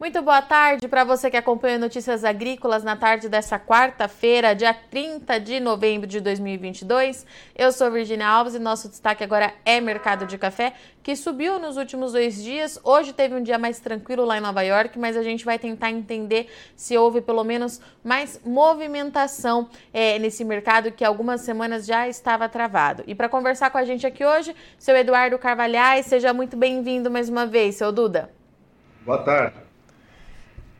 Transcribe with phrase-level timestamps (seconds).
[0.00, 5.40] Muito boa tarde para você que acompanha Notícias Agrícolas na tarde dessa quarta-feira, dia 30
[5.40, 7.26] de novembro de 2022.
[7.52, 10.72] Eu sou Virginia Alves e nosso destaque agora é mercado de café,
[11.02, 12.78] que subiu nos últimos dois dias.
[12.84, 15.90] Hoje teve um dia mais tranquilo lá em Nova York, mas a gente vai tentar
[15.90, 22.48] entender se houve pelo menos mais movimentação é, nesse mercado que algumas semanas já estava
[22.48, 23.02] travado.
[23.04, 27.28] E para conversar com a gente aqui hoje, seu Eduardo Carvalhais, seja muito bem-vindo mais
[27.28, 28.30] uma vez, seu Duda.
[29.04, 29.67] Boa tarde.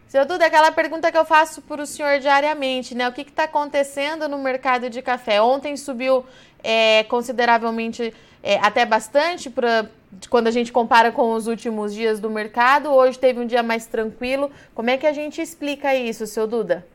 [0.09, 3.07] Seu Duda, aquela pergunta que eu faço para o senhor diariamente, né?
[3.07, 5.43] O que está acontecendo no mercado de café?
[5.43, 6.25] Ontem subiu
[6.65, 9.85] é, consideravelmente, é, até bastante, pra,
[10.31, 12.89] quando a gente compara com os últimos dias do mercado.
[12.91, 14.51] Hoje teve um dia mais tranquilo.
[14.75, 16.87] Como é que a gente explica isso, seu Duda?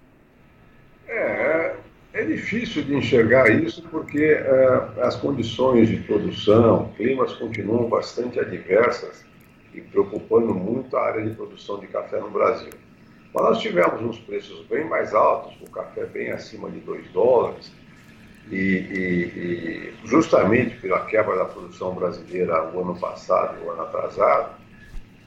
[1.07, 1.75] É,
[2.13, 9.23] é difícil de enxergar isso porque é, as condições de produção, climas continuam bastante adversas
[9.71, 12.71] e preocupando muito a área de produção de café no Brasil.
[13.33, 17.71] Mas nós tivemos uns preços bem mais altos, o café bem acima de 2 dólares,
[18.51, 24.55] e, e, e, justamente pela quebra da produção brasileira o ano passado o ano atrasado,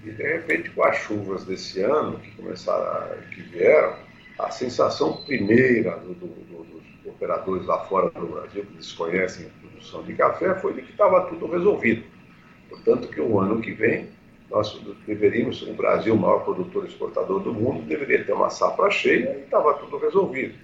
[0.05, 3.97] e de repente com as chuvas desse ano que começaram, que vieram,
[4.39, 9.61] a sensação primeira do, do, do, dos operadores lá fora do Brasil que desconhecem a
[9.61, 12.05] produção de café foi de que estava tudo resolvido.
[12.69, 14.09] Portanto, que o ano que vem
[14.51, 18.91] nós deveríamos, o Brasil, o maior produtor e exportador do mundo, deveria ter uma safra
[18.91, 20.55] cheia e estava tudo resolvido.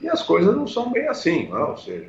[0.00, 1.70] E as coisas não são bem assim, não?
[1.70, 2.06] ou seja,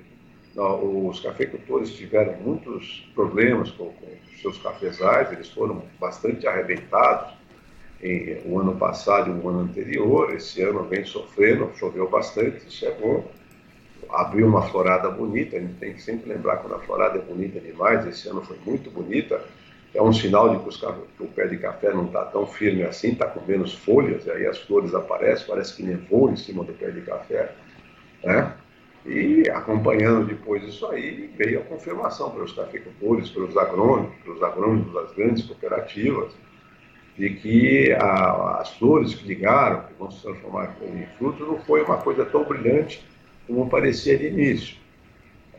[0.57, 4.07] os cafeicultores tiveram muitos problemas com, com
[4.41, 7.33] seus cafezais, eles foram bastante arrebentados
[8.01, 12.85] em, o ano passado e o ano anterior, esse ano vem sofrendo, choveu bastante, isso
[12.85, 12.91] é
[14.09, 17.59] abriu uma florada bonita, a gente tem que sempre lembrar quando a florada é bonita
[17.59, 19.43] demais, esse ano foi muito bonita,
[19.95, 22.83] é um sinal de que, os, que o pé de café não está tão firme
[22.83, 26.63] assim, está com menos folhas, e aí as flores aparecem, parece que nevou em cima
[26.63, 27.55] do pé de café.
[28.23, 28.53] Né?
[29.05, 35.13] E acompanhando depois isso aí, veio a confirmação pelos cafeicultores, pelos agrônomos, pelos agrônomos das
[35.13, 36.33] grandes cooperativas,
[37.17, 41.83] de que a, as flores que ligaram, que vão se transformar em frutos, não foi
[41.83, 43.05] uma coisa tão brilhante
[43.47, 44.75] como parecia de início.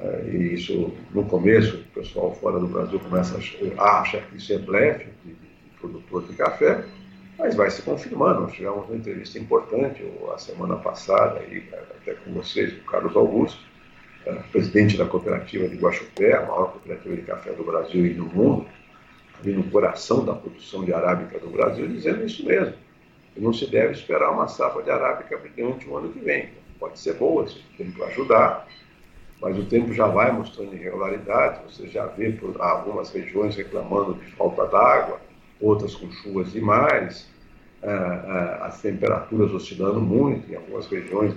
[0.00, 3.38] É, e isso, no começo, o pessoal fora do Brasil começa
[3.78, 5.46] a achar que isso é blefe de, de,
[5.80, 6.84] produtor de café,
[7.38, 8.42] mas vai se confirmando.
[8.42, 13.60] Nós tivemos uma entrevista importante a semana passada, aí, até com vocês, o Carlos Augusto,
[14.26, 18.26] é, presidente da cooperativa de Guaxupé, a maior cooperativa de café do Brasil e do
[18.26, 18.66] mundo,
[19.40, 22.74] ali no coração da produção de arábica do Brasil, dizendo isso mesmo.
[23.34, 26.48] Que não se deve esperar uma safra de arábica brilhante o ano que vem.
[26.78, 28.66] Pode ser boa, se o tempo ajudar,
[29.40, 34.26] mas o tempo já vai mostrando irregularidades, você já vê por algumas regiões reclamando de
[34.32, 35.20] falta d'água,
[35.60, 37.28] outras com chuvas demais,
[37.82, 41.34] ah, ah, as temperaturas oscilando muito, em algumas regiões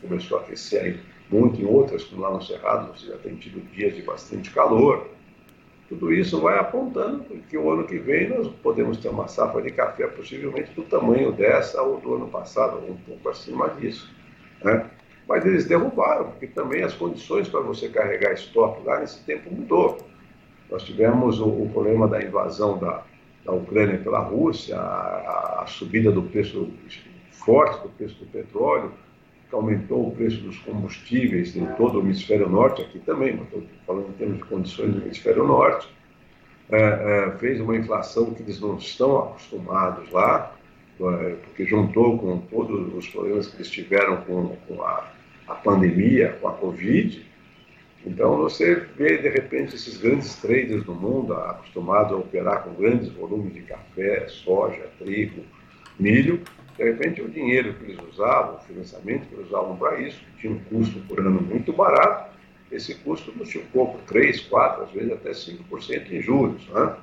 [0.00, 1.00] começou a aquecer
[1.30, 5.08] muito, em outras, como lá no Cerrado, você já tem tido dias de bastante calor.
[5.88, 9.70] Tudo isso vai apontando que o ano que vem nós podemos ter uma safra de
[9.70, 14.12] café possivelmente do tamanho dessa ou do ano passado, ou um pouco acima disso.
[14.62, 14.88] Né?
[15.30, 20.04] Mas eles derrubaram, porque também as condições para você carregar estoque lá nesse tempo mudou.
[20.68, 23.04] Nós tivemos o, o problema da invasão da,
[23.44, 26.68] da Ucrânia pela Rússia, a, a, subida do preço
[27.30, 28.92] forte do preço do petróleo,
[29.48, 33.62] que aumentou o preço dos combustíveis em todo o hemisfério norte, aqui também, mas estou
[33.86, 35.88] falando em termos de condições do hemisfério norte,
[36.72, 40.56] é, é, fez uma inflação que eles não estão acostumados lá,
[41.00, 45.19] é, porque juntou com todos os problemas que eles tiveram com, com a
[45.50, 47.26] a pandemia, com a Covid.
[48.06, 53.08] Então você vê de repente esses grandes traders do mundo acostumados a operar com grandes
[53.10, 55.42] volumes de café, soja, trigo,
[55.98, 56.40] milho,
[56.78, 60.40] de repente o dinheiro que eles usavam, o financiamento que eles usavam para isso, que
[60.40, 62.30] tinha um custo por ano muito barato,
[62.72, 66.66] esse custo multiplicou por 3, 4, às vezes até 5% em juros.
[66.68, 66.96] Né?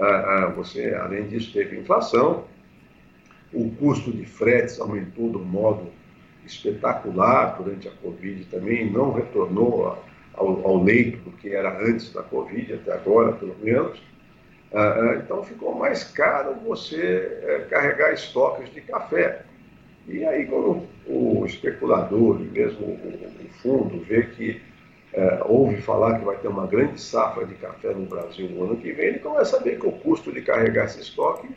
[0.00, 2.44] Ah, ah, você, além disso, teve inflação,
[3.52, 5.90] o custo de fretes aumentou do modo
[6.46, 9.98] espetacular durante a Covid também, não retornou
[10.34, 14.00] ao, ao leito do que era antes da Covid, até agora, pelo menos.
[14.72, 19.42] Ah, ah, então ficou mais caro você eh, carregar estoques de café.
[20.08, 24.60] E aí, quando o especulador mesmo o, fundo vê que
[25.14, 28.76] eh, ouve falar que vai ter uma grande safra de café no Brasil no ano
[28.76, 31.48] que vem, ele começa a ver que o custo de carregar esse estoque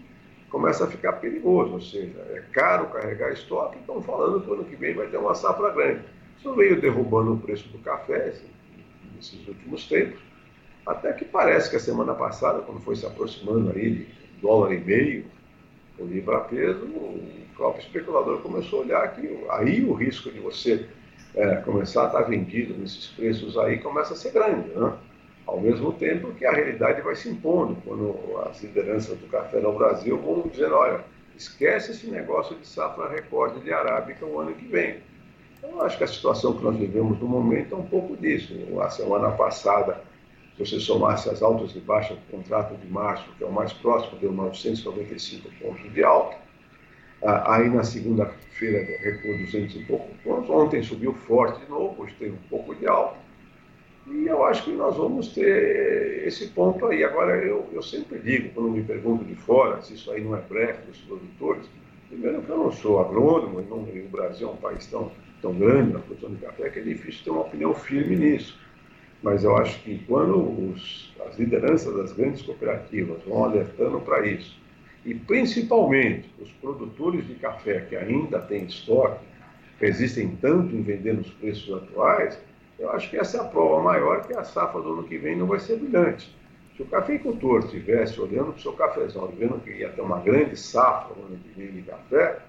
[0.49, 4.75] começa a ficar perigoso, ou seja, é caro carregar estoque, estão falando que ano que
[4.75, 6.01] vem vai ter uma safra grande.
[6.37, 8.47] Isso veio derrubando o preço do café assim,
[9.15, 10.19] nesses últimos tempos,
[10.85, 14.07] até que parece que a semana passada, quando foi se aproximando aí de
[14.41, 15.25] dólar e meio,
[15.97, 20.39] o livre a peso, o próprio especulador começou a olhar que aí o risco de
[20.39, 20.87] você
[21.35, 24.93] é, começar a estar vendido nesses preços aí começa a ser grande, né?
[25.49, 28.15] Ao mesmo tempo que a realidade vai se impondo, quando
[28.47, 31.03] as lideranças do café no Brasil vão dizendo, olha,
[31.35, 34.97] esquece esse negócio de safra recorde de arábica o ano que vem.
[35.57, 38.53] Então, acho que a situação que nós vivemos no momento é um pouco disso.
[38.79, 40.03] A semana passada,
[40.55, 43.73] se você somasse as altas e baixas do contrato de março, que é o mais
[43.73, 46.37] próximo, deu 995 pontos de alta.
[47.23, 50.47] Ah, aí na segunda-feira recuou 200 e pouco pontos.
[50.47, 53.28] Ontem subiu forte de novo, hoje tem um pouco de alta.
[54.07, 57.03] E eu acho que nós vamos ter esse ponto aí.
[57.03, 60.41] Agora, eu, eu sempre digo, quando me pergunto de fora, se isso aí não é
[60.41, 61.69] brefe dos produtores,
[62.07, 65.11] primeiro que eu não sou agrônomo, não, e o Brasil é um país tão,
[65.41, 68.57] tão grande na produção de café, que é difícil ter uma opinião firme nisso.
[69.21, 74.57] Mas eu acho que quando os, as lideranças das grandes cooperativas vão alertando para isso,
[75.05, 79.23] e principalmente os produtores de café que ainda têm estoque,
[79.79, 82.37] resistem tanto em vender nos preços atuais,
[82.79, 85.35] eu acho que essa é a prova maior que a safra do ano que vem
[85.35, 86.33] não vai ser brilhante.
[86.75, 90.19] Se o cafeicultor estivesse olhando para o seu cafezal e vendo que ia ter uma
[90.19, 92.39] grande safra no ano que vem de café,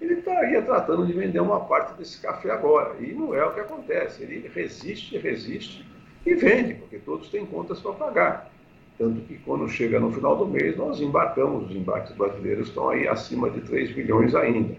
[0.00, 2.96] ele estaria tratando de vender uma parte desse café agora.
[2.98, 4.24] E não é o que acontece.
[4.24, 5.86] Ele resiste, resiste
[6.26, 8.50] e vende, porque todos têm contas para pagar.
[8.98, 13.06] Tanto que quando chega no final do mês, nós embarcamos, os embarques brasileiros estão aí
[13.06, 14.74] acima de 3 milhões ainda.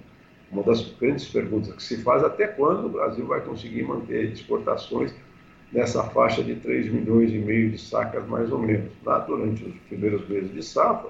[0.52, 5.14] Uma das grandes perguntas que se faz até quando o Brasil vai conseguir manter exportações
[5.72, 8.92] nessa faixa de 3 milhões e meio de sacas mais ou menos.
[9.04, 11.10] Lá durante os primeiros meses de safra,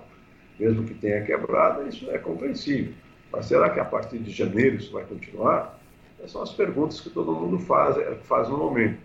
[0.60, 2.94] mesmo que tenha quebrada, isso é compreensível.
[3.32, 5.80] Mas será que a partir de janeiro isso vai continuar?
[6.18, 8.98] Essas são as perguntas que todo mundo faz, faz no momento.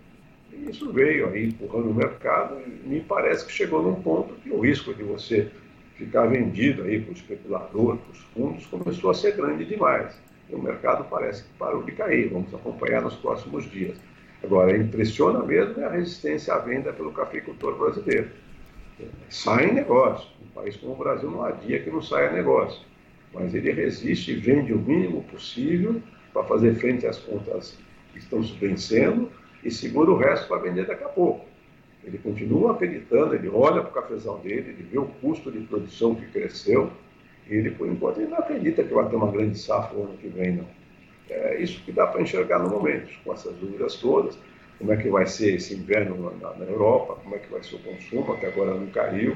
[0.51, 4.49] E isso veio aí empurrando o mercado e me parece que chegou num ponto que
[4.49, 5.51] o risco de você
[6.05, 10.13] ficar vendido aí para o especulador, para os fundos, começou a ser grande demais.
[10.49, 12.29] E o mercado parece que parou de cair.
[12.29, 13.97] Vamos acompanhar nos próximos dias.
[14.43, 18.29] Agora, impressiona mesmo é a resistência à venda pelo cafeicultor brasileiro.
[19.29, 20.27] Sai negócio.
[20.43, 22.81] Um país como o Brasil não há dia que não saia negócio.
[23.33, 26.01] Mas ele resiste e vende o mínimo possível
[26.33, 27.77] para fazer frente às contas
[28.11, 29.31] que estão se vencendo
[29.63, 31.52] e segura o resto para vender daqui a pouco.
[32.05, 36.15] Ele continua acreditando, ele olha para o cafezal dele, ele vê o custo de produção
[36.15, 36.91] que cresceu,
[37.49, 40.17] e ele, por enquanto, ele não acredita que vai ter uma grande safra no ano
[40.17, 40.67] que vem, não.
[41.29, 44.37] É isso que dá para enxergar no momento, com essas dúvidas todas,
[44.77, 47.75] como é que vai ser esse inverno na, na, Europa, como é que vai ser
[47.75, 49.35] o consumo, até agora não caiu.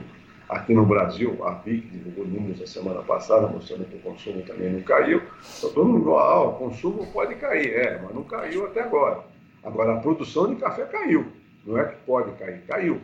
[0.50, 4.72] Aqui no Brasil, a BIC divulgou números a semana passada mostrando que o consumo também
[4.72, 5.22] não caiu.
[5.58, 7.74] Então todo mundo ah, o consumo pode cair.
[7.74, 9.24] É, mas não caiu até agora.
[9.64, 11.26] Agora, a produção de café caiu.
[11.68, 13.02] Não é que pode cair, caiu.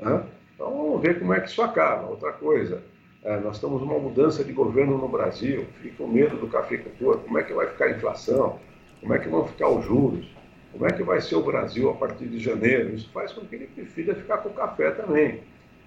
[0.00, 0.22] Né?
[0.54, 2.08] Então, vamos ver como é que isso acaba.
[2.08, 2.82] Outra coisa,
[3.22, 7.38] é, nós estamos numa mudança de governo no Brasil, fica com medo do cafeicultor, como
[7.38, 8.58] é que vai ficar a inflação,
[9.00, 10.26] como é que vão ficar os juros,
[10.72, 12.94] como é que vai ser o Brasil a partir de janeiro.
[12.96, 15.40] Isso faz com que ele prefira ficar com o café também,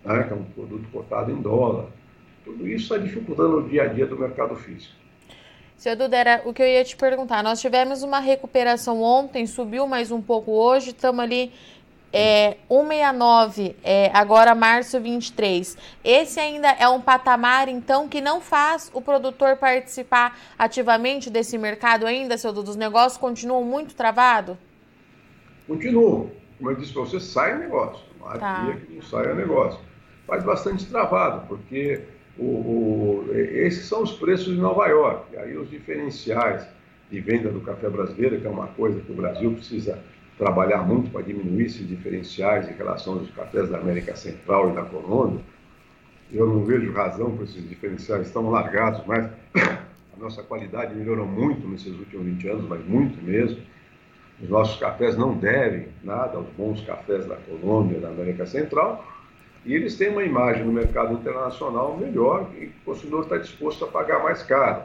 [0.06, 0.24] né?
[0.24, 1.88] que é um produto cotado em dólar.
[2.46, 4.96] Tudo isso está dificultando o dia a dia do mercado físico.
[5.76, 7.44] Seu Duda, era o que eu ia te perguntar.
[7.44, 11.52] Nós tivemos uma recuperação ontem, subiu mais um pouco hoje, estamos ali
[12.14, 15.76] é, 169, é, agora março 23.
[16.04, 22.06] Esse ainda é um patamar, então, que não faz o produtor participar ativamente desse mercado
[22.06, 22.70] ainda, seu Duda?
[22.70, 24.56] Os negócios continuam muito travados?
[25.68, 26.30] Continuam.
[26.60, 28.06] Como eu disse para você, sai negócio.
[28.20, 28.64] Não há tá.
[28.64, 29.80] dia que não saia negócio.
[30.28, 32.04] Faz bastante travado, porque
[32.38, 35.34] o, o, esses são os preços de Nova York.
[35.34, 36.66] E aí os diferenciais
[37.10, 40.00] de venda do café brasileiro, que é uma coisa que o Brasil precisa
[40.38, 44.84] trabalhar muito para diminuir esses diferenciais em relação aos cafés da América Central e da
[44.84, 45.42] Colômbia.
[46.32, 51.68] Eu não vejo razão para esses diferenciais estão largados, mas a nossa qualidade melhorou muito
[51.68, 53.62] nesses últimos 20 anos, mas muito mesmo.
[54.42, 59.06] Os nossos cafés não devem nada aos bons cafés da Colômbia, da América Central,
[59.66, 63.88] e eles têm uma imagem no mercado internacional melhor e o consumidor está disposto a
[63.88, 64.84] pagar mais caro.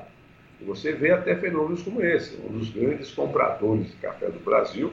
[0.61, 2.39] E você vê até fenômenos como esse.
[2.47, 4.93] Um dos grandes compradores de café do Brasil,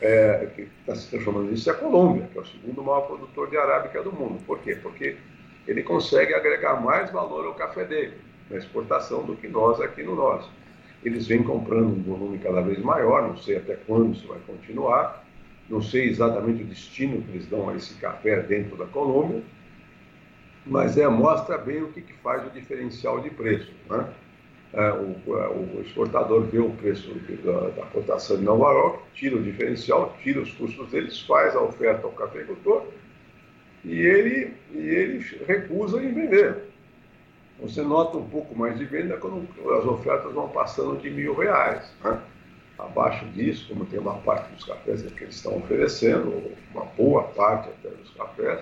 [0.00, 3.50] é, que está se transformando nisso, é a Colômbia, que é o segundo maior produtor
[3.50, 4.40] de arábica do mundo.
[4.46, 4.76] Por quê?
[4.76, 5.16] Porque
[5.66, 8.14] ele consegue agregar mais valor ao café dele,
[8.48, 10.50] na exportação, do que nós aqui no nosso.
[11.04, 15.24] Eles vêm comprando um volume cada vez maior, não sei até quando isso vai continuar,
[15.68, 19.42] não sei exatamente o destino que eles dão a esse café dentro da Colômbia,
[20.66, 23.72] mas é, mostra bem o que, que faz o diferencial de preço.
[23.88, 24.06] Né?
[24.72, 27.12] É, o, o, exportador vê o preço
[27.44, 31.60] da, da cotação de Nova York, tira o diferencial, tira os custos deles, faz a
[31.60, 32.86] oferta ao cafeicultor
[33.84, 36.70] e ele, e ele recusa em vender.
[37.60, 39.46] Você nota um pouco mais de venda quando
[39.76, 41.92] as ofertas vão passando de mil reais.
[42.02, 42.20] Né?
[42.78, 47.68] Abaixo disso, como tem uma parte dos cafés que eles estão oferecendo, uma boa parte
[47.68, 48.60] até dos cafés,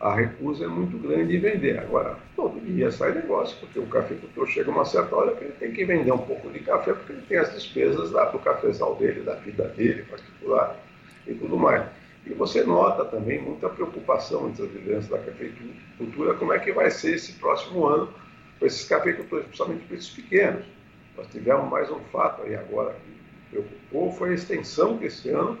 [0.00, 1.78] a recusa é muito grande em vender.
[1.78, 5.72] Agora, todo dia sai negócio, porque o cafeicultor chega uma certa hora que ele tem
[5.72, 8.94] que vender um pouco de café, porque ele tem as despesas lá para o cafezal
[8.94, 10.76] dele, da vida dele, particular
[11.26, 11.84] e tudo mais.
[12.24, 16.90] E você nota também muita preocupação entre as lideranças da cafeicultura, como é que vai
[16.90, 18.08] ser esse próximo ano
[18.60, 20.64] com esses cafeicultores, principalmente esses pequenos.
[21.16, 25.58] Nós tivemos mais um fato aí agora que preocupou, foi a extensão que esse ano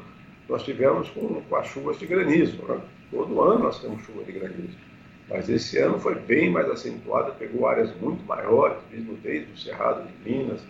[0.48, 2.62] nós tivemos com, com as chuvas de granizo.
[2.66, 2.80] Né?
[3.10, 4.76] Todo ano nós temos chuva de granizo.
[5.28, 10.06] Mas esse ano foi bem mais acentuada, pegou áreas muito maiores, mesmo desde o Cerrado
[10.06, 10.60] de Minas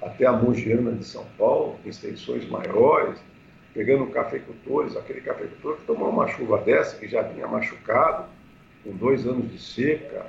[0.00, 3.18] até a Mogiana de São Paulo, extensões maiores
[3.78, 8.28] pegando cafeicultores, aquele cafeicultor que tomou uma chuva dessa, que já vinha machucado,
[8.82, 10.26] com dois anos de seca,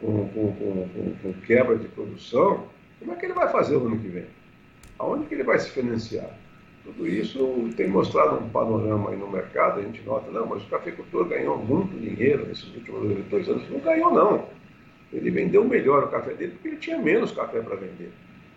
[0.00, 2.66] com, com, com, com, quebra de produção,
[2.98, 4.26] como é que ele vai fazer o ano que vem?
[4.98, 6.30] Aonde que ele vai se financiar?
[6.84, 10.66] Tudo isso tem mostrado um panorama aí no mercado, a gente nota, não, mas o
[10.66, 13.68] cafeicultor ganhou muito dinheiro nesses últimos dois anos.
[13.68, 14.48] Não ganhou, não.
[15.12, 18.10] Ele vendeu melhor o café dele porque ele tinha menos café para vender.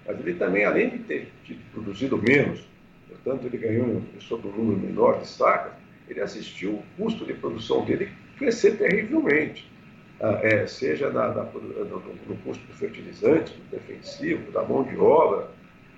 [0.05, 1.31] Mas ele também, além de ter
[1.73, 2.65] produzido menos,
[3.07, 5.73] portanto ele ganhou sobre um número menor de sacas,
[6.07, 9.69] ele assistiu o custo de produção dele crescer terrivelmente,
[10.19, 15.49] ah, é, seja no, custo do fertilizante, do defensivo, da mão de obra,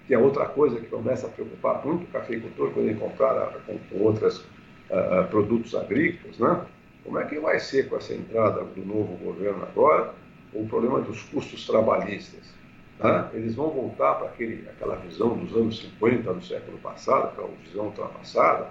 [0.07, 3.77] que é outra coisa que começa a preocupar muito o cafeicultor quando ele compara com,
[3.77, 6.65] com outros uh, produtos agrícolas, né?
[7.03, 10.13] Como é que vai ser com essa entrada do novo governo agora,
[10.53, 12.55] o problema dos custos trabalhistas?
[12.99, 13.29] Né?
[13.33, 18.69] Eles vão voltar para aquela visão dos anos 50 do século passado, aquela visão ultrapassada,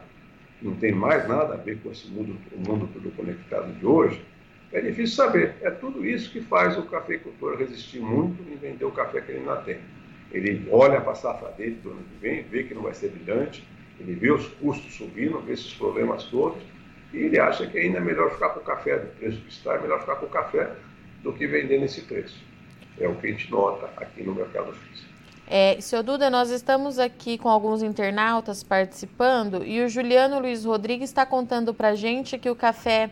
[0.59, 3.87] que não tem mais nada a ver com esse mundo, o mundo tudo conectado de
[3.87, 4.21] hoje.
[4.73, 5.55] É difícil saber.
[5.62, 9.41] É tudo isso que faz o cafeicultor resistir muito em vender o café que ele
[9.41, 9.79] ainda tem.
[10.35, 13.09] Ele olha para a safra dele do ano que vem, vê que não vai ser
[13.09, 13.64] brilhante,
[14.00, 16.61] ele vê os custos subindo, vê esses problemas todos,
[17.12, 19.75] e ele acha que ainda é melhor ficar com o café do preço que está,
[19.75, 20.71] é melhor ficar com o café
[21.23, 22.43] do que vender nesse preço.
[22.99, 25.14] É o que a gente nota aqui no mercado físico.
[25.47, 31.11] É, seu Duda, nós estamos aqui com alguns internautas participando e o Juliano Luiz Rodrigues
[31.11, 33.11] está contando para gente que o café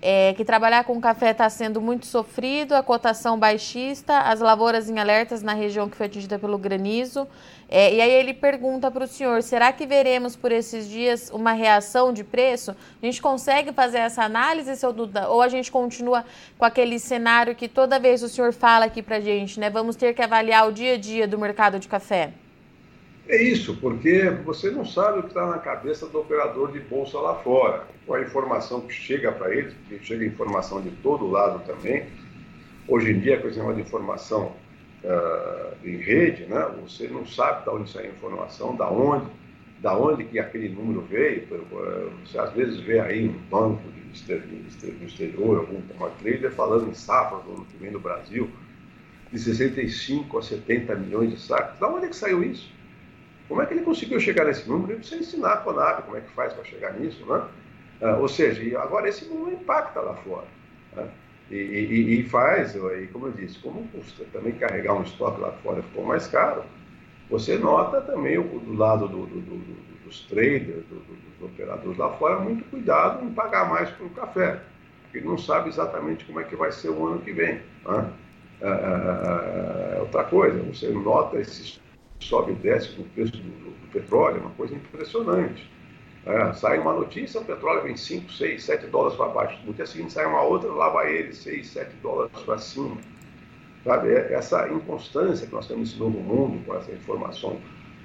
[0.00, 4.98] é, que trabalhar com café está sendo muito sofrido, a cotação baixista, as lavouras em
[4.98, 7.26] alertas na região que foi atingida pelo granizo.
[7.68, 11.52] É, e aí ele pergunta para o senhor: será que veremos por esses dias uma
[11.52, 12.76] reação de preço?
[13.02, 15.28] A gente consegue fazer essa análise, seu Duda?
[15.28, 16.24] Ou a gente continua
[16.56, 19.68] com aquele cenário que toda vez o senhor fala aqui para gente, né?
[19.68, 22.32] Vamos ter que avaliar o dia a dia do mercado de café?
[23.28, 27.20] É isso, porque você não sabe o que está na cabeça do operador de bolsa
[27.20, 27.86] lá fora.
[28.06, 32.06] Com a informação que chega para eles, porque chega informação de todo lado também.
[32.88, 34.56] Hoje em dia, com esse negócio de informação
[35.04, 39.26] uh, em rede, né, você não sabe de onde sai a informação, da onde,
[39.82, 41.46] da onde que aquele número veio.
[42.24, 45.82] Você às vezes vê aí um banco do exterior, algum
[46.22, 48.50] trader falando em safra do ano que vem no Brasil,
[49.30, 51.78] de 65 a 70 milhões de sacos.
[51.78, 52.77] Da onde é que saiu isso?
[53.48, 54.92] Como é que ele conseguiu chegar nesse número?
[54.92, 57.42] Ele precisa ensinar a Conab como é que faz para chegar nisso, né?
[58.00, 60.46] Ah, ou seja, agora esse número impacta lá fora.
[60.94, 61.08] Né?
[61.50, 65.50] E, e, e, faz, e como eu disse, como custa também carregar um estoque lá
[65.62, 66.62] fora ficou mais caro,
[67.30, 71.02] você nota também o, do lado do, do, do, dos traders, dos
[71.50, 74.60] operadores lá fora, muito cuidado em pagar mais pelo café,
[75.04, 77.54] porque não sabe exatamente como é que vai ser o ano que vem.
[77.54, 77.62] Né?
[77.86, 78.10] Ah,
[78.62, 81.80] ah, ah outra coisa, você nota esses
[82.20, 85.68] sobe e desce com o preço do, do, petróleo, é uma coisa impressionante.
[86.26, 89.58] É, sai uma notícia, o petróleo vem 5, 6, 7 dólares para baixo.
[89.64, 92.98] No dia seguinte sai uma outra, lá vai ele 6, 7 dólares para cima.
[93.84, 94.10] Sabe?
[94.10, 97.58] É essa inconstância que nós temos nesse novo mundo, com essa informação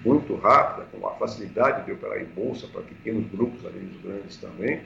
[0.06, 4.38] muito rápida, com a facilidade de operar em bolsa para pequenos grupos, além dos grandes
[4.38, 4.82] também,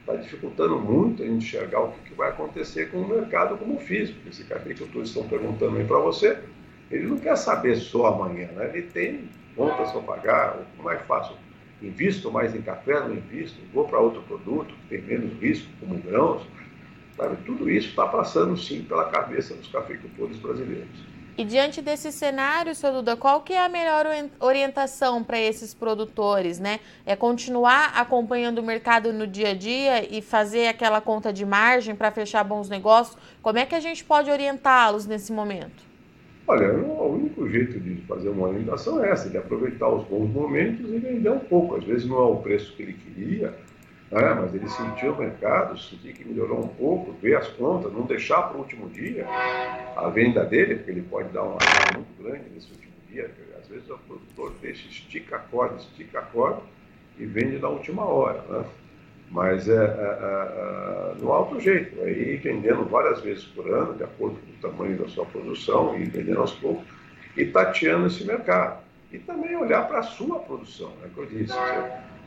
[0.00, 4.18] está dificultando muito a gente enxergar o que, vai acontecer com o mercado como físico.
[4.28, 6.38] Esse café que todos estão perguntando aí para você,
[6.90, 8.70] ele não quer saber só amanhã, né?
[8.72, 11.34] ele tem contas para pagar, como é que faço?
[11.80, 15.98] Invisto mais em café, não invisto, vou para outro produto que tem menos risco, como
[15.98, 16.42] grãos.
[17.16, 17.36] Sabe?
[17.44, 20.88] Tudo isso está passando sim pela cabeça dos cafeicultores brasileiros.
[21.38, 24.06] E diante desse cenário, seu Duda, qual que é a melhor
[24.40, 26.80] orientação para esses produtores, né?
[27.06, 31.94] É continuar acompanhando o mercado no dia a dia e fazer aquela conta de margem
[31.94, 33.16] para fechar bons negócios?
[33.40, 35.89] Como é que a gente pode orientá-los nesse momento?
[36.50, 40.80] Olha, o único jeito de fazer uma orientação é essa, de aproveitar os bons momentos
[40.80, 41.76] e vender um pouco.
[41.76, 43.54] Às vezes não é o preço que ele queria,
[44.10, 44.34] né?
[44.34, 48.42] mas ele sentiu o mercado, sentiu que melhorou um pouco, ver as contas, não deixar
[48.42, 49.24] para o último dia
[49.96, 51.58] a venda dele, porque ele pode dar uma
[51.94, 53.30] muito grande nesse último dia.
[53.56, 56.62] Às vezes o produtor deixa, estica a corda, estica a corda
[57.16, 58.42] e vende na última hora.
[58.48, 58.64] Né?
[59.30, 64.02] Mas é, é, é, é no alto jeito, aí vendendo várias vezes por ano, de
[64.02, 66.84] acordo com o tamanho da sua produção, e vendendo aos poucos,
[67.36, 68.82] e tateando esse mercado.
[69.12, 71.52] E também olhar para a sua produção, é né, que eu disse.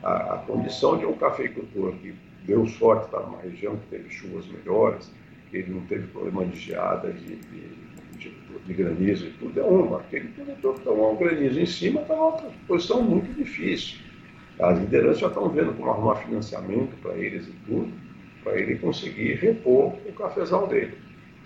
[0.02, 4.46] A, a, condição de um cafeicultor que deu sorte, está numa região que teve chuvas
[4.48, 5.10] melhores,
[5.50, 7.68] que ele não teve problema de geada, de, de,
[8.18, 8.34] de,
[8.66, 10.00] de granizo e tudo, é uma.
[10.00, 12.32] Aquele produtor que tomou um granizo em cima está numa
[12.66, 14.03] posição muito difícil.
[14.60, 17.92] As lideranças já estão vendo como arrumar financiamento para eles e tudo,
[18.42, 20.96] para ele conseguir repor o cafezal dele.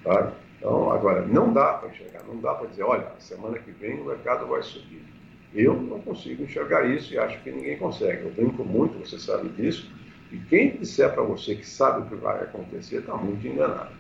[0.05, 0.33] Tá?
[0.59, 4.05] Então, agora, não dá para enxergar, não dá para dizer, olha, semana que vem o
[4.05, 5.03] mercado vai subir.
[5.55, 8.25] Eu não consigo enxergar isso e acho que ninguém consegue.
[8.25, 9.91] Eu brinco muito, você sabe disso,
[10.31, 13.98] e quem disser para você que sabe o que vai acontecer está muito enganado.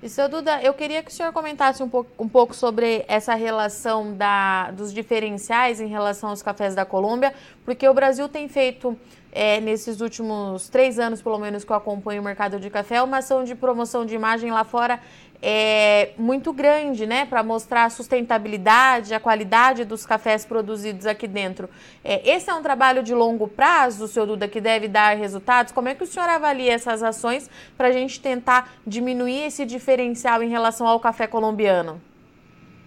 [0.00, 3.34] E, seu Duda, eu queria que o senhor comentasse um pouco, um pouco sobre essa
[3.34, 8.96] relação da, dos diferenciais em relação aos cafés da Colômbia, porque o Brasil tem feito,
[9.32, 13.18] é, nesses últimos três anos, pelo menos, que eu acompanho o mercado de café, uma
[13.18, 15.00] ação de promoção de imagem lá fora
[15.40, 21.68] é, muito grande, né, para mostrar a sustentabilidade, a qualidade dos cafés produzidos aqui dentro.
[22.04, 25.72] É, esse é um trabalho de longo prazo, seu Duda, que deve dar resultados.
[25.72, 30.42] Como é que o senhor avalia essas ações para a gente tentar diminuir esse diferencial
[30.42, 32.00] em relação ao café colombiano?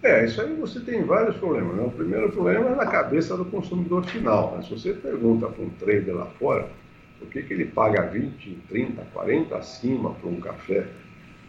[0.02, 1.76] É, isso aí você tem vários problemas.
[1.76, 1.84] Né?
[1.84, 4.56] O primeiro problema é na cabeça do consumidor final.
[4.56, 4.62] Né?
[4.62, 6.68] Se você pergunta para um trader lá fora
[7.20, 10.86] por que, que ele paga 20, 30, 40 acima para um café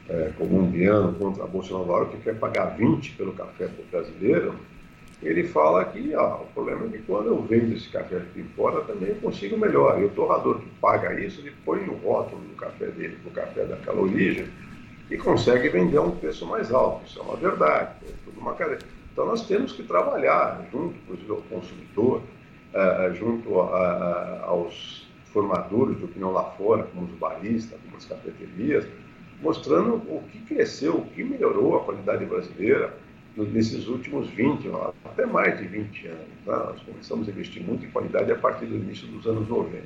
[0.07, 4.55] é, colombiano contra a Bolsa Nova York, que quer pagar 20 pelo café brasileiro,
[5.23, 9.09] ele fala que o problema é que quando eu vendo esse café aqui fora, também
[9.09, 9.99] eu consigo melhor.
[9.99, 13.63] E o torrador que paga isso, ele põe o rótulo do café dele, do café
[13.63, 14.47] daquela origem,
[15.09, 17.05] e consegue vender a um preço mais alto.
[17.05, 17.91] Isso é uma verdade.
[18.07, 18.55] É tudo uma.
[19.11, 22.21] Então nós temos que trabalhar junto com o consumidor,
[22.73, 28.87] uh, junto uh, aos formadores de opinião lá fora, como os baristas, como as cafeterias,
[29.41, 32.93] mostrando o que cresceu, o que melhorou a qualidade brasileira
[33.35, 34.69] nesses últimos 20,
[35.05, 36.27] até mais de 20 anos.
[36.45, 36.57] Tá?
[36.57, 39.83] Nós começamos a investir muito em qualidade a partir do início dos anos 90.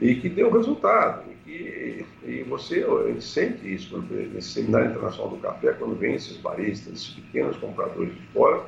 [0.00, 1.24] E que deu resultado.
[1.46, 2.86] E, e você
[3.20, 8.20] sente isso nesse Seminário Internacional do Café, quando vem esses baristas, esses pequenos compradores de
[8.28, 8.64] fora,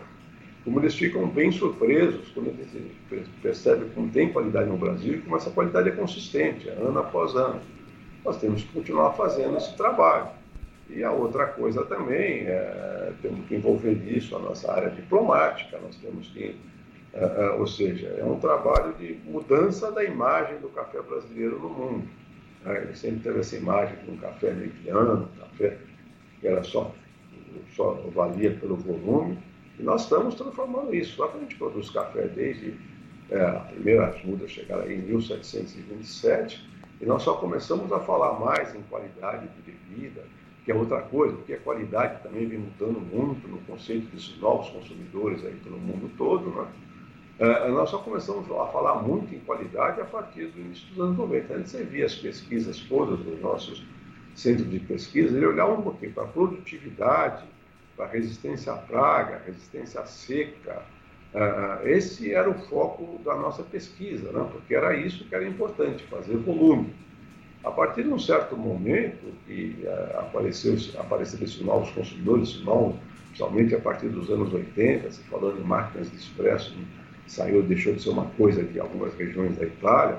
[0.65, 2.49] como eles ficam bem surpresos quando
[3.11, 7.35] eles percebem como tem qualidade no Brasil e como essa qualidade é consistente, ano após
[7.35, 7.61] ano
[8.25, 10.29] nós temos que continuar fazendo esse trabalho.
[10.89, 15.97] E a outra coisa também, é, temos que envolver nisso a nossa área diplomática, nós
[15.97, 16.55] temos que,
[17.15, 22.09] é, ou seja, é um trabalho de mudança da imagem do café brasileiro no mundo.
[22.65, 22.83] Né?
[22.83, 25.79] Ele sempre teve essa imagem de um café mediano, um café
[26.41, 26.95] que era só,
[27.77, 29.39] só valia pelo volume,
[29.79, 31.17] e nós estamos transformando isso.
[31.17, 32.75] Só que a gente produz café desde
[33.31, 36.67] é, a primeira muda chegar em 1727,
[36.99, 40.23] e nós só começamos a falar mais em qualidade de bebida,
[40.65, 44.69] que é outra coisa, porque a qualidade também vem mudando muito no conceito desses novos
[44.71, 46.69] consumidores aí pelo mundo todo, né?
[47.39, 51.17] É, nós só começamos a falar muito em qualidade a partir do início dos anos
[51.17, 51.55] 90.
[51.55, 53.85] Antes você via as pesquisas todas dos nossos
[54.35, 57.45] centros de pesquisa, ele olhava um pouquinho para a produtividade,
[57.97, 60.83] para a resistência à praga, resistência à seca,
[61.35, 64.47] ah, esse era o foco da nossa pesquisa, né?
[64.53, 66.93] porque era isso que era importante, fazer volume.
[67.65, 72.97] A partir de um certo momento que uh, apareceu, apareceram esses novos consumidores, esses novos,
[73.29, 76.77] principalmente a partir dos anos 80, se falando em máquinas de expresso,
[77.33, 80.19] saiu, deixou de ser uma coisa de algumas regiões da Itália,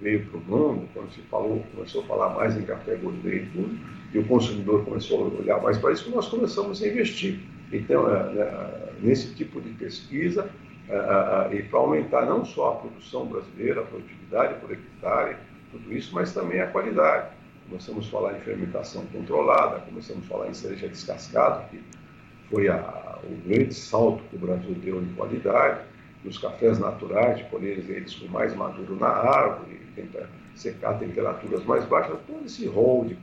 [0.00, 3.46] veio para o mundo, quando se falou, começou a falar mais em café gourmet e
[3.46, 3.78] tudo,
[4.12, 7.40] e o consumidor começou a olhar mais para isso, nós começamos a investir.
[7.72, 10.48] Então, é, é, nesse tipo de pesquisa,
[10.88, 15.36] é, e para aumentar não só a produção brasileira, a produtividade por hectare,
[15.70, 17.28] tudo isso, mas também a qualidade.
[17.68, 21.80] Começamos a falar em fermentação controlada, começamos a falar em cereja descascada, que
[22.50, 25.80] foi a, o grande salto que o Brasil deu em qualidade,
[26.24, 31.84] nos cafés naturais, de colher eles com mais maduro na árvore, tentar secar temperaturas mais
[31.84, 33.16] baixas, todo esse rol de,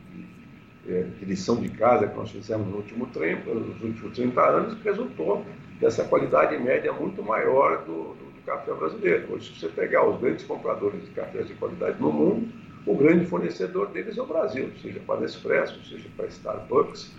[0.87, 4.83] é, de lição de casa que nós fizemos no último tempo, nos últimos 30 anos,
[4.83, 5.45] resultou
[5.79, 9.33] dessa qualidade média muito maior do, do, do, café brasileiro.
[9.33, 12.47] Hoje, se você pegar os grandes compradores de cafés de qualidade no mundo,
[12.85, 17.11] o grande fornecedor deles é o Brasil, seja para Nespresso, seja para Starbucks,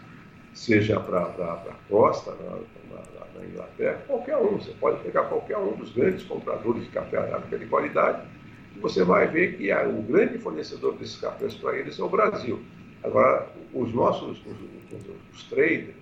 [0.54, 2.58] seja para a Costa, na,
[3.44, 4.58] Inglaterra, qualquer um.
[4.58, 8.22] Você pode pegar qualquer um dos grandes compradores de café arábica de qualidade
[8.80, 12.60] você vai ver que o grande fornecedor desses cafés para eles é o Brasil.
[13.02, 14.62] Agora, os nossos os,
[15.32, 15.94] os traders,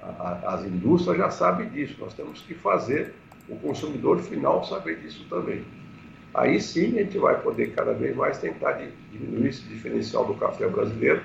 [0.00, 1.96] a, as indústrias já sabem disso.
[1.98, 3.14] Nós temos que fazer
[3.48, 5.64] o consumidor final saber disso também.
[6.34, 10.66] Aí sim a gente vai poder cada vez mais tentar diminuir esse diferencial do café
[10.68, 11.22] brasileiro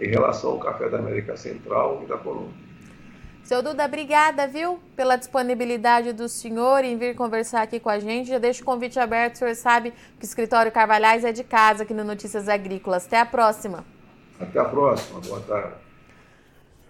[0.00, 2.68] em relação ao café da América Central e da Colômbia.
[3.42, 8.28] Seu Duda, obrigada, viu, pela disponibilidade do senhor em vir conversar aqui com a gente.
[8.28, 11.82] Já deixo o convite aberto, o senhor sabe que o escritório Carvalhais é de casa
[11.82, 13.06] aqui no Notícias Agrícolas.
[13.06, 13.86] Até a próxima.
[14.38, 15.87] Até a próxima, boa tarde.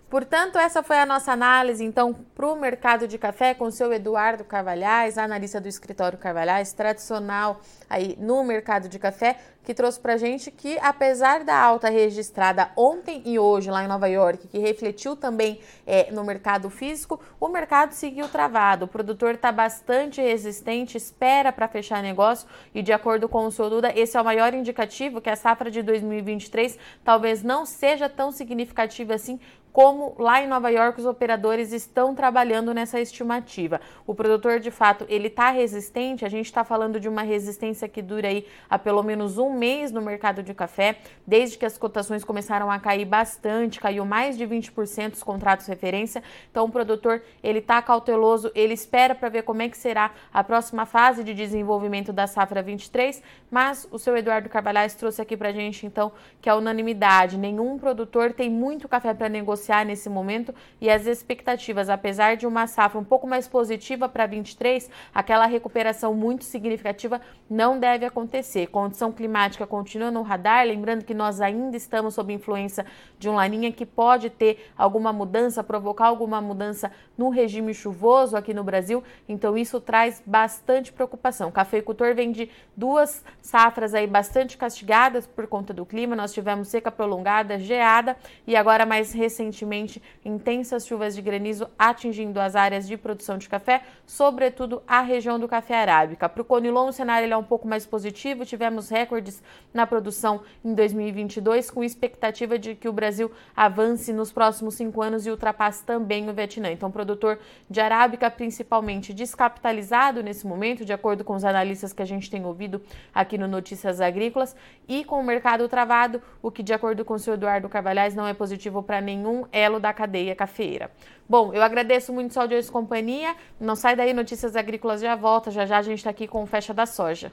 [0.09, 3.93] Portanto, essa foi a nossa análise, então, para o mercado de café com o seu
[3.93, 10.15] Eduardo Carvalhais, analista do escritório Carvalhais, tradicional aí no mercado de café, que trouxe para
[10.15, 14.59] a gente que, apesar da alta registrada ontem e hoje lá em Nova York, que
[14.59, 18.87] refletiu também é, no mercado físico, o mercado seguiu travado.
[18.87, 23.69] O produtor está bastante resistente, espera para fechar negócio e, de acordo com o seu
[23.69, 28.33] Duda, esse é o maior indicativo que a safra de 2023 talvez não seja tão
[28.33, 29.39] significativa assim
[29.79, 33.81] como lá em Nova York os operadores estão trabalhando nessa estimativa.
[34.05, 38.03] O produtor, de fato, ele está resistente, a gente está falando de uma resistência que
[38.03, 42.25] dura aí há pelo menos um mês no mercado de café, desde que as cotações
[42.25, 47.61] começaram a cair bastante, caiu mais de 20% os contratos referência, então o produtor, ele
[47.61, 52.13] está cauteloso, ele espera para ver como é que será a próxima fase de desenvolvimento
[52.13, 56.11] da safra 23, mas o seu Eduardo Carvalhais trouxe aqui para gente, então,
[56.43, 61.89] que a unanimidade, nenhum produtor tem muito café para negociar nesse momento e as expectativas,
[61.89, 67.79] apesar de uma safra um pouco mais positiva para 23, aquela recuperação muito significativa não
[67.79, 68.69] deve acontecer.
[68.69, 72.87] Condição climática continua no radar, lembrando que nós ainda estamos sob influência
[73.19, 78.55] de um laninha que pode ter alguma mudança, provocar alguma mudança no regime chuvoso aqui
[78.55, 81.49] no Brasil, então isso traz bastante preocupação.
[81.49, 86.69] O cafeicultor vem de duas safras aí bastante castigadas por conta do clima, nós tivemos
[86.69, 92.87] seca prolongada, geada e agora mais recentemente recentemente intensas chuvas de granizo atingindo as áreas
[92.87, 96.29] de produção de café, sobretudo a região do café arábica.
[96.29, 100.75] Para o Conilon, o cenário é um pouco mais positivo, tivemos recordes na produção em
[100.75, 106.29] 2022, com expectativa de que o Brasil avance nos próximos cinco anos e ultrapasse também
[106.29, 106.71] o Vietnã.
[106.71, 112.07] Então, produtor de arábica, principalmente descapitalizado nesse momento, de acordo com os analistas que a
[112.07, 112.83] gente tem ouvido
[113.15, 114.55] aqui no Notícias Agrícolas,
[114.87, 118.27] e com o mercado travado, o que, de acordo com o senhor Eduardo Carvalhais, não
[118.27, 120.91] é positivo para nenhum um elo da cadeia cafeira.
[121.29, 123.35] Bom, eu agradeço muito sua audiência e companhia.
[123.61, 125.51] Não sai daí, Notícias Agrícolas já volta.
[125.51, 127.33] Já já a gente está aqui com o Fecha da Soja.